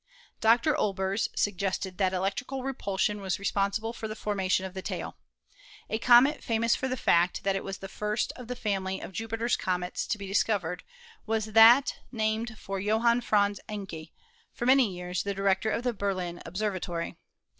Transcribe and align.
Dr. 0.39 0.75
Olbers 0.75 1.29
suggested 1.35 1.99
that 1.99 2.11
electrical 2.11 2.63
repulsion 2.63 3.21
was 3.21 3.37
responsible 3.37 3.93
for 3.93 4.07
the 4.07 4.15
formation 4.15 4.65
of 4.65 4.73
the 4.73 4.81
tail. 4.81 5.15
A 5.91 5.99
comet 5.99 6.43
famous 6.43 6.75
for 6.75 6.87
the 6.87 6.97
fact 6.97 7.43
that 7.43 7.55
it 7.55 7.63
was 7.63 7.77
the 7.77 7.87
first 7.87 8.33
of 8.35 8.47
the 8.47 8.55
family 8.55 8.99
of 8.99 9.11
Jupiter's 9.11 9.55
comets 9.55 10.07
to 10.07 10.17
be 10.17 10.25
discovered 10.25 10.83
was 11.27 11.45
that 11.53 11.97
named 12.11 12.57
for 12.57 12.79
Johann 12.79 13.21
Franz 13.21 13.59
Encke, 13.69 14.09
for 14.51 14.65
many 14.65 14.91
years 14.91 15.21
236 15.21 15.21
ASTRONOMY 15.21 15.35
director 15.35 15.69
of 15.69 15.83
the 15.83 15.93
Berlin 15.93 16.41
Observatory. 16.47 17.15